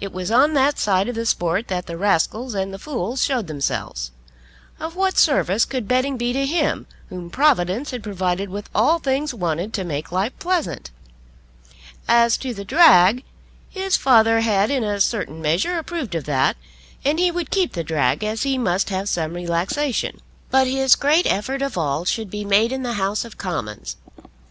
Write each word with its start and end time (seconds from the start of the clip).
It 0.00 0.10
was 0.10 0.30
on 0.30 0.54
that 0.54 0.78
side 0.78 1.06
of 1.06 1.14
the 1.14 1.26
sport 1.26 1.68
that 1.68 1.84
the 1.84 1.98
rascals 1.98 2.54
and 2.54 2.72
the 2.72 2.78
fools 2.78 3.22
showed 3.22 3.46
themselves. 3.46 4.10
Of 4.78 4.96
what 4.96 5.18
service 5.18 5.66
could 5.66 5.86
betting 5.86 6.16
be 6.16 6.32
to 6.32 6.46
him 6.46 6.86
whom 7.10 7.28
Providence 7.28 7.90
had 7.90 8.02
provided 8.02 8.48
with 8.48 8.70
all 8.74 8.98
things 9.00 9.34
wanted 9.34 9.74
to 9.74 9.84
make 9.84 10.10
life 10.10 10.32
pleasant? 10.38 10.90
As 12.08 12.38
to 12.38 12.54
the 12.54 12.64
drag, 12.64 13.22
his 13.68 13.98
father 13.98 14.40
had 14.40 14.70
in 14.70 14.82
a 14.82 14.98
certain 14.98 15.42
measure 15.42 15.76
approved 15.76 16.14
of 16.14 16.24
that, 16.24 16.56
and 17.04 17.18
he 17.18 17.30
would 17.30 17.50
keep 17.50 17.74
the 17.74 17.84
drag, 17.84 18.24
as 18.24 18.44
he 18.44 18.56
must 18.56 18.88
have 18.88 19.10
some 19.10 19.34
relaxation. 19.34 20.22
But 20.50 20.68
his 20.68 20.96
great 20.96 21.26
effort 21.30 21.60
of 21.60 21.76
all 21.76 22.06
should 22.06 22.30
be 22.30 22.46
made 22.46 22.72
in 22.72 22.82
the 22.82 22.94
House 22.94 23.26
of 23.26 23.36
Commons. 23.36 23.96